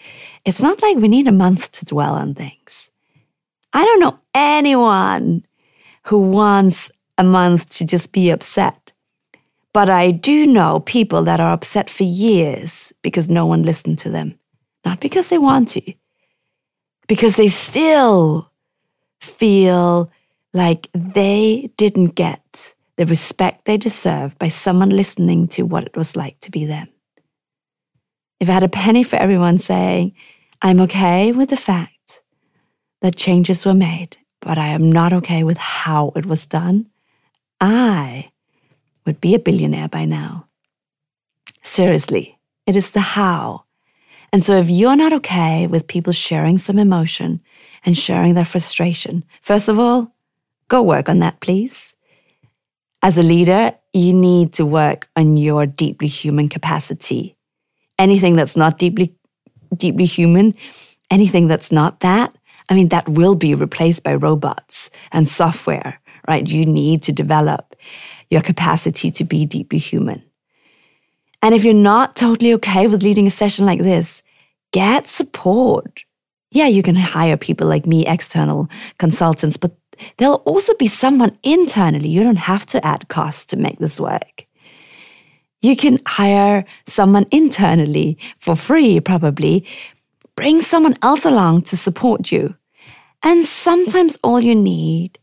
it's 0.46 0.64
not 0.64 0.82
like 0.82 0.98
we 0.98 1.10
need 1.10 1.28
a 1.28 1.32
month 1.32 1.72
to 1.74 1.86
dwell 1.86 2.16
on 2.16 2.34
things. 2.34 2.89
I 3.74 3.86
don't 3.86 4.00
know 4.00 4.20
anyone 4.34 5.46
who 6.06 6.20
wants 6.20 6.90
a 7.18 7.24
month 7.24 7.70
to 7.70 7.86
just 7.86 8.12
be 8.12 8.30
upset. 8.30 8.92
But 9.74 9.90
I 9.90 10.12
do 10.12 10.48
know 10.48 10.80
people 10.80 11.24
that 11.24 11.40
are 11.40 11.54
upset 11.54 11.90
for 11.90 12.04
years 12.04 12.92
because 13.02 13.30
no 13.30 13.46
one 13.46 13.64
listened 13.64 14.00
to 14.00 14.10
them. 14.10 14.40
Not 14.86 15.00
because 15.00 15.30
they 15.30 15.38
want 15.38 15.68
to, 15.70 15.94
because 17.08 17.36
they 17.36 17.50
still 17.50 18.50
feel 19.22 20.10
like 20.54 20.88
they 20.94 21.70
didn't 21.78 22.16
get 22.16 22.74
the 22.96 23.06
respect 23.06 23.66
they 23.66 23.78
deserve 23.78 24.38
by 24.40 24.48
someone 24.48 24.90
listening 24.90 25.48
to 25.50 25.64
what 25.64 25.84
it 25.84 25.96
was 25.96 26.16
like 26.16 26.40
to 26.40 26.52
be 26.52 26.66
them. 26.66 26.88
If 28.40 28.50
I 28.50 28.54
had 28.54 28.64
a 28.64 28.70
penny 28.70 29.04
for 29.04 29.18
everyone 29.18 29.58
saying, 29.58 30.14
I'm 30.62 30.80
okay 30.82 31.32
with 31.32 31.50
the 31.50 31.58
fact 31.58 31.99
that 33.02 33.16
changes 33.16 33.66
were 33.66 33.74
made, 33.74 34.18
but 34.42 34.58
I 34.58 34.68
am 34.68 34.92
not 34.92 35.14
okay 35.14 35.44
with 35.44 35.58
how 35.58 36.12
it 36.16 36.26
was 36.26 36.46
done, 36.46 36.88
I 37.62 38.32
would 39.06 39.22
be 39.22 39.36
a 39.36 39.40
billionaire 39.40 39.90
by 39.90 40.06
now. 40.06 40.48
Seriously, 41.62 42.38
it 42.66 42.76
is 42.76 42.92
the 42.92 43.00
how. 43.00 43.64
And 44.32 44.44
so 44.44 44.54
if 44.54 44.70
you're 44.70 44.96
not 44.96 45.14
okay 45.14 45.68
with 45.68 45.88
people 45.88 46.14
sharing 46.14 46.58
some 46.58 46.78
emotion 46.78 47.42
and 47.86 47.98
sharing 47.98 48.36
their 48.36 48.46
frustration, 48.46 49.24
first 49.42 49.68
of 49.68 49.80
all, 49.80 50.14
go 50.68 50.82
work 50.82 51.10
on 51.10 51.20
that, 51.20 51.40
please. 51.40 51.96
As 53.02 53.18
a 53.18 53.24
leader, 53.24 53.74
you 53.94 54.14
need 54.14 54.54
to 54.54 54.66
work 54.66 55.08
on 55.16 55.38
your 55.38 55.66
deeply 55.66 56.08
human 56.08 56.50
capacity. 56.50 57.36
Anything 57.98 58.36
that's 58.36 58.56
not 58.56 58.78
deeply 58.78 59.16
deeply 59.76 60.06
human, 60.06 60.56
anything 61.12 61.48
that's 61.48 61.72
not 61.72 62.00
that, 62.00 62.36
I 62.70 62.76
mean, 62.76 62.90
that 62.90 63.10
will 63.10 63.36
be 63.36 63.56
replaced 63.56 64.04
by 64.04 64.16
robots 64.16 64.90
and 65.12 65.28
software, 65.28 66.00
right? 66.28 66.48
You 66.48 66.66
need 66.66 67.02
to 67.04 67.12
develop 67.12 67.76
your 68.30 68.42
capacity 68.42 69.10
to 69.12 69.24
be 69.24 69.46
deeply 69.46 69.80
human. 69.80 70.24
And 71.42 71.56
if 71.56 71.64
you're 71.64 71.74
not 71.74 72.16
totally 72.16 72.54
okay 72.56 72.88
with 72.88 73.04
leading 73.04 73.26
a 73.26 73.32
session 73.32 73.66
like 73.66 73.80
this, 73.80 74.22
get 74.72 75.08
support. 75.08 76.04
Yeah, 76.52 76.68
you 76.68 76.84
can 76.84 76.96
hire 76.96 77.38
people 77.38 77.68
like 77.68 77.86
me, 77.86 78.06
external 78.06 78.70
consultants, 78.98 79.58
but 79.58 79.76
there'll 80.18 80.44
also 80.46 80.74
be 80.76 80.88
someone 80.88 81.38
internally. 81.44 82.10
You 82.10 82.24
don't 82.24 82.36
have 82.36 82.66
to 82.68 82.86
add 82.86 83.08
costs 83.08 83.46
to 83.46 83.58
make 83.58 83.80
this 83.80 84.00
work. 84.00 84.46
You 85.62 85.76
can 85.76 86.00
hire 86.06 86.66
someone 86.86 87.26
internally 87.32 88.18
for 88.40 88.56
free, 88.56 89.00
probably. 89.00 89.66
Bring 90.36 90.62
someone 90.62 90.96
else 91.02 91.26
along 91.26 91.64
to 91.64 91.78
support 91.78 92.32
you. 92.32 92.56
And 93.22 93.46
sometimes 93.46 94.18
all 94.24 94.40
you 94.40 94.56
need 94.56 95.20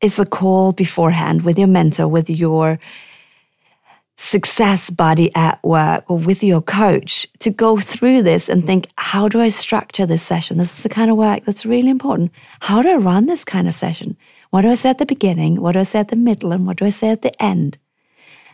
is 0.00 0.18
a 0.18 0.26
call 0.26 0.72
beforehand 0.72 1.42
with 1.42 1.58
your 1.58 1.68
mentor, 1.68 2.08
with 2.08 2.28
your 2.30 2.78
success 4.16 4.90
buddy 4.90 5.34
at 5.34 5.62
work, 5.64 6.04
or 6.08 6.18
with 6.18 6.44
your 6.44 6.60
coach 6.60 7.26
to 7.38 7.50
go 7.50 7.78
through 7.78 8.22
this 8.22 8.50
and 8.50 8.66
think, 8.66 8.88
how 8.98 9.28
do 9.28 9.40
I 9.40 9.48
structure 9.48 10.04
this 10.04 10.22
session? 10.22 10.58
This 10.58 10.76
is 10.76 10.82
the 10.82 10.90
kind 10.90 11.10
of 11.10 11.16
work 11.16 11.44
that's 11.44 11.64
really 11.64 11.88
important. 11.88 12.30
How 12.60 12.82
do 12.82 12.90
I 12.90 12.96
run 12.96 13.26
this 13.26 13.44
kind 13.44 13.66
of 13.66 13.74
session? 13.74 14.16
What 14.50 14.62
do 14.62 14.68
I 14.68 14.74
say 14.74 14.90
at 14.90 14.98
the 14.98 15.06
beginning? 15.06 15.60
What 15.60 15.72
do 15.72 15.78
I 15.78 15.84
say 15.84 16.00
at 16.00 16.08
the 16.08 16.16
middle? 16.16 16.52
And 16.52 16.66
what 16.66 16.76
do 16.76 16.84
I 16.84 16.90
say 16.90 17.08
at 17.08 17.22
the 17.22 17.42
end? 17.42 17.78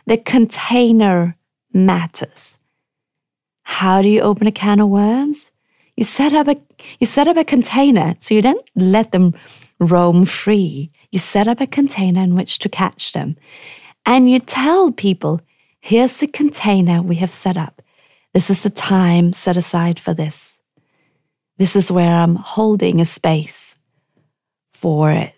The 0.05 0.17
container 0.17 1.35
matters. 1.73 2.59
How 3.63 4.01
do 4.01 4.07
you 4.07 4.21
open 4.21 4.47
a 4.47 4.51
can 4.53 4.79
of 4.79 4.87
worms? 4.87 5.51
You 5.97 6.05
set 6.05 6.31
up 6.31 6.47
a 6.47 6.55
you 6.99 7.07
set 7.07 7.27
up 7.27 7.37
a 7.37 7.43
container 7.43 8.15
so 8.19 8.33
you 8.33 8.41
don't 8.41 8.69
let 8.75 9.11
them 9.11 9.33
roam 9.79 10.25
free. 10.25 10.91
You 11.11 11.19
set 11.19 11.47
up 11.47 11.61
a 11.61 11.67
container 11.67 12.21
in 12.21 12.35
which 12.35 12.59
to 12.59 12.69
catch 12.69 13.13
them. 13.13 13.35
And 14.05 14.29
you 14.29 14.39
tell 14.39 14.91
people, 14.91 15.41
here's 15.79 16.17
the 16.19 16.27
container 16.27 17.01
we 17.01 17.15
have 17.17 17.31
set 17.31 17.57
up. 17.57 17.81
This 18.33 18.49
is 18.49 18.63
the 18.63 18.69
time 18.69 19.33
set 19.33 19.57
aside 19.57 19.99
for 19.99 20.13
this. 20.13 20.59
This 21.57 21.75
is 21.75 21.91
where 21.91 22.11
I'm 22.11 22.35
holding 22.35 23.01
a 23.01 23.05
space 23.05 23.75
for 24.73 25.11
it. 25.11 25.36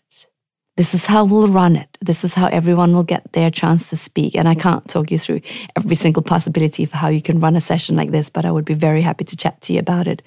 This 0.79 0.93
is 0.93 1.05
how 1.05 1.25
we'll 1.25 1.49
run 1.49 1.75
it. 1.75 1.97
This 1.99 2.23
is 2.23 2.33
how 2.33 2.47
everyone 2.47 2.93
will 2.93 3.03
get 3.03 3.33
their 3.33 3.51
chance 3.51 3.89
to 3.89 3.97
speak. 3.97 4.33
And 4.33 4.47
I 4.47 4.55
can't 4.55 4.87
talk 4.87 5.11
you 5.11 5.19
through 5.19 5.41
every 5.75 5.97
single 5.97 6.23
possibility 6.23 6.85
for 6.85 6.95
how 6.95 7.09
you 7.09 7.21
can 7.21 7.41
run 7.41 7.57
a 7.57 7.59
session 7.59 7.97
like 7.97 8.11
this, 8.11 8.29
but 8.29 8.45
I 8.45 8.51
would 8.51 8.63
be 8.63 8.75
very 8.75 9.01
happy 9.01 9.25
to 9.25 9.35
chat 9.35 9.59
to 9.63 9.73
you 9.73 9.79
about 9.79 10.07
it 10.07 10.21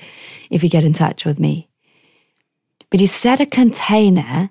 if 0.50 0.62
you 0.62 0.68
get 0.68 0.84
in 0.84 0.92
touch 0.92 1.24
with 1.24 1.40
me. 1.40 1.70
But 2.90 3.00
you 3.00 3.06
set 3.06 3.40
a 3.40 3.46
container 3.46 4.50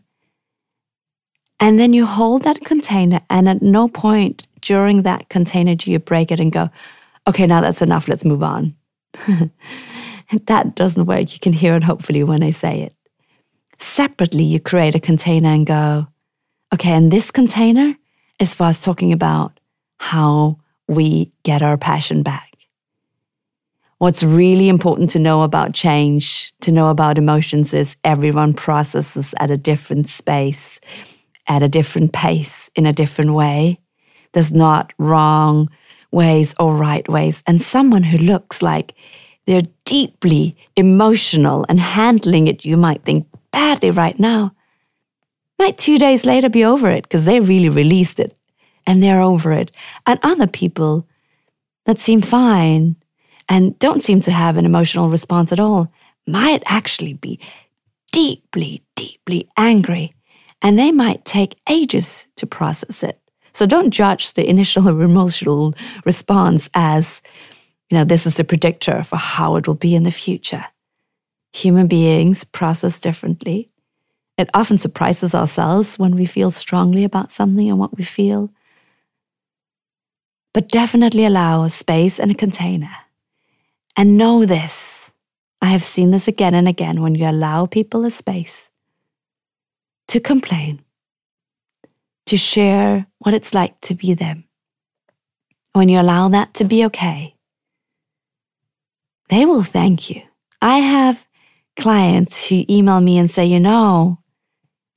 and 1.59 1.79
then 1.79 1.93
you 1.93 2.07
hold 2.07 2.45
that 2.45 2.65
container, 2.65 3.21
and 3.29 3.47
at 3.47 3.61
no 3.61 3.87
point 3.87 4.47
during 4.59 5.03
that 5.03 5.29
container 5.29 5.75
do 5.75 5.91
you 5.91 5.99
break 5.99 6.31
it 6.31 6.39
and 6.39 6.51
go, 6.51 6.71
okay, 7.27 7.45
now 7.45 7.61
that's 7.61 7.83
enough, 7.83 8.07
let's 8.07 8.25
move 8.25 8.41
on. 8.41 8.75
that 10.47 10.73
doesn't 10.73 11.05
work. 11.05 11.31
You 11.31 11.39
can 11.39 11.53
hear 11.53 11.75
it 11.75 11.83
hopefully 11.83 12.23
when 12.23 12.41
I 12.41 12.49
say 12.49 12.81
it. 12.81 12.95
Separately, 13.81 14.43
you 14.43 14.59
create 14.59 14.93
a 14.93 14.99
container 14.99 15.49
and 15.49 15.65
go, 15.65 16.05
okay, 16.71 16.91
and 16.91 17.11
this 17.11 17.31
container 17.31 17.95
is 18.39 18.53
for 18.53 18.65
us 18.65 18.83
talking 18.83 19.11
about 19.11 19.59
how 19.97 20.59
we 20.87 21.31
get 21.41 21.63
our 21.63 21.77
passion 21.77 22.21
back. 22.21 22.55
What's 23.97 24.21
really 24.21 24.69
important 24.69 25.09
to 25.11 25.19
know 25.19 25.41
about 25.41 25.73
change, 25.73 26.53
to 26.61 26.71
know 26.71 26.89
about 26.89 27.17
emotions, 27.17 27.73
is 27.73 27.95
everyone 28.03 28.53
processes 28.53 29.33
at 29.39 29.49
a 29.49 29.57
different 29.57 30.07
space, 30.07 30.79
at 31.47 31.63
a 31.63 31.67
different 31.67 32.13
pace, 32.13 32.69
in 32.75 32.85
a 32.85 32.93
different 32.93 33.33
way. 33.33 33.79
There's 34.33 34.53
not 34.53 34.93
wrong 34.99 35.71
ways 36.11 36.53
or 36.59 36.75
right 36.75 37.07
ways. 37.09 37.41
And 37.47 37.59
someone 37.59 38.03
who 38.03 38.19
looks 38.19 38.61
like 38.61 38.93
they're 39.47 39.67
deeply 39.85 40.55
emotional 40.75 41.65
and 41.67 41.79
handling 41.79 42.47
it, 42.47 42.63
you 42.63 42.77
might 42.77 43.03
think 43.03 43.25
badly 43.51 43.91
right 43.91 44.19
now, 44.19 44.53
might 45.59 45.77
two 45.77 45.97
days 45.97 46.25
later 46.25 46.49
be 46.49 46.65
over 46.65 46.89
it 46.89 47.03
because 47.03 47.25
they 47.25 47.39
really 47.39 47.69
released 47.69 48.19
it 48.19 48.35
and 48.87 49.01
they're 49.01 49.21
over 49.21 49.51
it. 49.51 49.71
And 50.07 50.19
other 50.23 50.47
people 50.47 51.07
that 51.85 51.99
seem 51.99 52.21
fine 52.21 52.95
and 53.47 53.77
don't 53.79 54.01
seem 54.01 54.21
to 54.21 54.31
have 54.31 54.57
an 54.57 54.65
emotional 54.65 55.09
response 55.09 55.51
at 55.51 55.59
all 55.59 55.91
might 56.27 56.63
actually 56.65 57.13
be 57.13 57.39
deeply, 58.11 58.81
deeply 58.95 59.49
angry. 59.57 60.13
And 60.61 60.77
they 60.77 60.91
might 60.91 61.25
take 61.25 61.59
ages 61.69 62.27
to 62.37 62.45
process 62.45 63.03
it. 63.03 63.19
So 63.53 63.65
don't 63.65 63.91
judge 63.91 64.33
the 64.33 64.47
initial 64.49 64.87
emotional 65.01 65.73
response 66.05 66.69
as, 66.73 67.21
you 67.89 67.97
know, 67.97 68.03
this 68.03 68.25
is 68.25 68.39
a 68.39 68.43
predictor 68.43 69.03
for 69.03 69.17
how 69.17 69.55
it 69.55 69.67
will 69.67 69.75
be 69.75 69.95
in 69.95 70.03
the 70.03 70.11
future. 70.11 70.65
Human 71.53 71.87
beings 71.87 72.43
process 72.43 72.99
differently. 72.99 73.69
It 74.37 74.49
often 74.53 74.77
surprises 74.77 75.35
ourselves 75.35 75.99
when 75.99 76.15
we 76.15 76.25
feel 76.25 76.51
strongly 76.51 77.03
about 77.03 77.31
something 77.31 77.69
and 77.69 77.77
what 77.77 77.97
we 77.97 78.03
feel. 78.03 78.49
But 80.53 80.69
definitely 80.69 81.25
allow 81.25 81.63
a 81.63 81.69
space 81.69 82.19
and 82.19 82.31
a 82.31 82.35
container. 82.35 82.91
And 83.95 84.17
know 84.17 84.45
this 84.45 85.11
I 85.61 85.67
have 85.67 85.83
seen 85.83 86.09
this 86.09 86.27
again 86.27 86.55
and 86.55 86.67
again 86.67 87.01
when 87.01 87.13
you 87.13 87.27
allow 87.27 87.67
people 87.67 88.03
a 88.03 88.11
space 88.11 88.69
to 90.07 90.19
complain, 90.19 90.81
to 92.25 92.35
share 92.35 93.05
what 93.19 93.35
it's 93.35 93.53
like 93.53 93.79
to 93.81 93.93
be 93.93 94.15
them. 94.15 94.45
When 95.73 95.87
you 95.87 96.01
allow 96.01 96.29
that 96.29 96.55
to 96.55 96.63
be 96.65 96.83
okay, 96.85 97.35
they 99.29 99.45
will 99.45 99.63
thank 99.63 100.09
you. 100.09 100.23
I 100.61 100.79
have 100.79 101.25
clients 101.77 102.47
who 102.47 102.65
email 102.69 103.01
me 103.01 103.17
and 103.17 103.29
say, 103.29 103.45
you 103.45 103.59
know, 103.59 104.19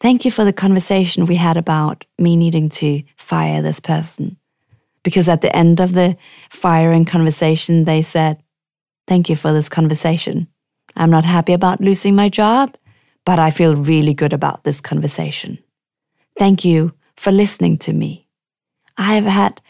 thank 0.00 0.24
you 0.24 0.30
for 0.30 0.44
the 0.44 0.52
conversation 0.52 1.26
we 1.26 1.36
had 1.36 1.56
about 1.56 2.04
me 2.18 2.36
needing 2.36 2.68
to 2.68 3.02
fire 3.16 3.62
this 3.62 3.80
person. 3.80 4.36
Because 5.02 5.28
at 5.28 5.40
the 5.40 5.54
end 5.54 5.80
of 5.80 5.92
the 5.92 6.16
firing 6.50 7.04
conversation, 7.04 7.84
they 7.84 8.02
said, 8.02 8.42
Thank 9.06 9.28
you 9.28 9.36
for 9.36 9.52
this 9.52 9.68
conversation. 9.68 10.48
I'm 10.96 11.10
not 11.10 11.26
happy 11.26 11.52
about 11.52 11.82
losing 11.82 12.16
my 12.16 12.30
job, 12.30 12.74
but 13.26 13.38
I 13.38 13.50
feel 13.50 13.76
really 13.76 14.14
good 14.14 14.32
about 14.32 14.64
this 14.64 14.80
conversation. 14.80 15.58
Thank 16.38 16.64
you 16.64 16.94
for 17.16 17.30
listening 17.30 17.76
to 17.78 17.92
me. 17.92 18.26
I've 18.96 19.24
had 19.24 19.60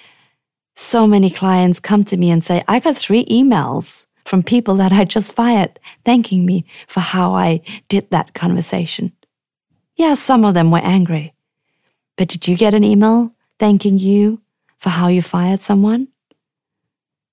so 0.76 1.06
many 1.06 1.30
clients 1.30 1.80
come 1.80 2.04
to 2.04 2.16
me 2.16 2.30
and 2.30 2.44
say, 2.44 2.62
I 2.68 2.78
got 2.80 2.96
three 2.96 3.24
emails 3.26 4.06
from 4.24 4.42
people 4.42 4.74
that 4.76 4.92
I 4.92 5.04
just 5.04 5.34
fired 5.34 5.78
thanking 6.04 6.44
me 6.46 6.64
for 6.86 7.00
how 7.00 7.34
I 7.34 7.60
did 7.88 8.10
that 8.10 8.34
conversation. 8.34 9.12
Yeah, 9.96 10.14
some 10.14 10.44
of 10.44 10.54
them 10.54 10.70
were 10.70 10.78
angry. 10.78 11.34
But 12.16 12.28
did 12.28 12.48
you 12.48 12.56
get 12.56 12.74
an 12.74 12.84
email 12.84 13.32
thanking 13.58 13.98
you 13.98 14.40
for 14.78 14.90
how 14.90 15.08
you 15.08 15.22
fired 15.22 15.60
someone? 15.60 16.08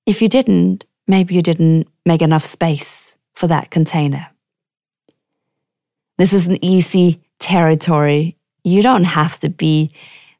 If 0.05 0.21
you 0.21 0.27
didn't, 0.27 0.85
maybe 1.07 1.35
you 1.35 1.41
didn't 1.41 1.87
make 2.05 2.21
enough 2.21 2.43
space 2.43 3.15
for 3.33 3.47
that 3.47 3.71
container. 3.71 4.27
This 6.17 6.33
is 6.33 6.47
an 6.47 6.63
easy 6.63 7.21
territory. 7.39 8.37
You 8.63 8.83
don't 8.83 9.05
have 9.05 9.39
to 9.39 9.49
be 9.49 9.91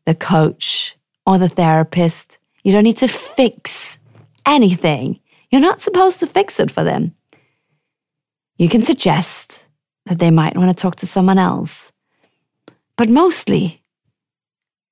the 0.05 0.15
coach 0.15 0.95
or 1.25 1.37
the 1.37 1.49
therapist. 1.49 2.37
You 2.63 2.71
don't 2.71 2.83
need 2.83 2.97
to 2.97 3.07
fix 3.07 3.97
anything. 4.45 5.19
You're 5.51 5.61
not 5.61 5.81
supposed 5.81 6.19
to 6.21 6.27
fix 6.27 6.59
it 6.59 6.71
for 6.71 6.83
them. 6.83 7.13
You 8.57 8.69
can 8.69 8.83
suggest 8.83 9.65
that 10.05 10.19
they 10.19 10.31
might 10.31 10.55
want 10.55 10.69
to 10.69 10.81
talk 10.81 10.95
to 10.97 11.07
someone 11.07 11.37
else. 11.37 11.91
But 12.95 13.09
mostly, 13.09 13.83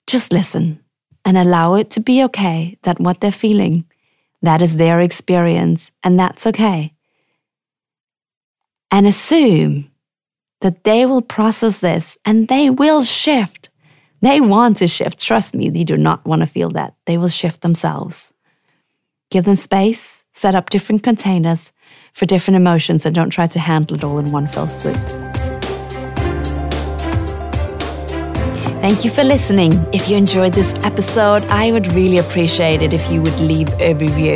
just 0.08 0.34
listen 0.34 0.80
and 1.24 1.38
allow 1.38 1.76
it 1.76 1.90
to 1.92 2.00
be 2.00 2.24
okay 2.24 2.78
that 2.84 3.00
what 3.00 3.22
they're 3.22 3.32
feeling, 3.32 3.86
that 4.42 4.62
is 4.62 4.78
their 4.78 5.00
experience, 5.00 5.92
and 6.04 6.20
that's 6.20 6.48
okay. 6.48 6.94
And 8.92 9.06
assume 9.06 9.92
that 10.62 10.84
they 10.84 11.06
will 11.06 11.22
process 11.22 11.80
this 11.80 12.18
and 12.26 12.48
they 12.48 12.70
will 12.70 13.04
shift. 13.04 13.70
They 14.22 14.42
want 14.42 14.78
to 14.78 14.88
shift. 14.88 15.20
Trust 15.20 15.56
me, 15.56 15.70
they 15.70 15.84
do 15.84 15.96
not 15.96 16.26
want 16.26 16.42
to 16.42 16.48
feel 16.48 16.70
that. 16.72 16.96
They 17.06 17.18
will 17.18 17.30
shift 17.30 17.62
themselves. 17.62 18.34
Give 19.30 19.46
them 19.46 19.56
space, 19.56 20.26
set 20.34 20.56
up 20.56 20.70
different 20.70 21.04
containers 21.04 21.72
for 22.14 22.26
different 22.26 22.56
emotions, 22.56 23.06
and 23.06 23.16
don't 23.16 23.30
try 23.30 23.48
to 23.48 23.60
handle 23.60 23.98
it 23.98 24.04
all 24.04 24.20
in 24.20 24.32
one 24.32 24.48
fell 24.48 24.68
swoop. 24.68 25.29
Thank 28.82 29.04
you 29.04 29.12
for 29.12 29.26
listening. 29.26 29.74
If 29.92 30.08
you 30.08 30.16
enjoyed 30.16 30.54
this 30.54 30.74
episode, 30.86 31.44
I 31.50 31.70
would 31.74 31.92
really 31.92 32.18
appreciate 32.18 32.82
it 32.82 32.94
if 32.94 33.12
you 33.12 33.22
would 33.22 33.38
leave 33.42 33.68
a 33.82 33.94
review. 33.94 34.36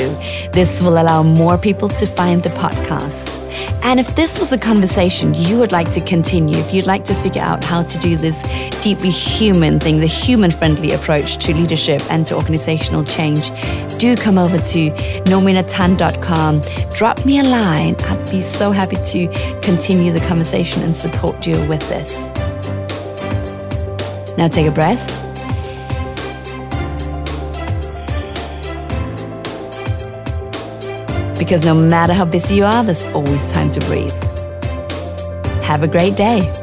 This 0.51 0.81
will 0.81 1.01
allow 1.01 1.23
more 1.23 1.57
people 1.57 1.87
to 1.87 2.05
find 2.05 2.43
the 2.43 2.49
podcast. 2.49 3.39
And 3.85 4.01
if 4.01 4.15
this 4.17 4.39
was 4.39 4.51
a 4.51 4.57
conversation 4.57 5.33
you 5.33 5.57
would 5.59 5.71
like 5.71 5.91
to 5.91 6.01
continue, 6.01 6.57
if 6.57 6.73
you'd 6.73 6.85
like 6.85 7.05
to 7.05 7.15
figure 7.15 7.41
out 7.41 7.63
how 7.63 7.83
to 7.83 7.97
do 7.99 8.17
this 8.17 8.41
deeply 8.81 9.11
human 9.11 9.79
thing, 9.79 10.01
the 10.01 10.07
human 10.07 10.51
friendly 10.51 10.91
approach 10.91 11.37
to 11.45 11.53
leadership 11.53 12.01
and 12.11 12.27
to 12.27 12.35
organizational 12.35 13.05
change, 13.05 13.49
do 13.97 14.17
come 14.17 14.37
over 14.37 14.57
to 14.57 14.91
nominatan.com. 15.23 16.61
Drop 16.93 17.25
me 17.25 17.39
a 17.39 17.43
line. 17.43 17.95
I'd 17.99 18.29
be 18.29 18.41
so 18.41 18.71
happy 18.71 18.97
to 18.97 19.59
continue 19.61 20.11
the 20.11 20.25
conversation 20.27 20.83
and 20.83 20.97
support 20.97 21.47
you 21.47 21.53
with 21.69 21.87
this. 21.87 22.29
Now 24.37 24.47
take 24.47 24.67
a 24.67 24.71
breath. 24.71 25.23
Because 31.37 31.65
no 31.65 31.75
matter 31.75 32.13
how 32.13 32.25
busy 32.25 32.55
you 32.55 32.63
are, 32.63 32.83
there's 32.83 33.05
always 33.07 33.51
time 33.51 33.69
to 33.71 33.79
breathe. 33.81 34.13
Have 35.63 35.83
a 35.83 35.87
great 35.87 36.15
day. 36.15 36.62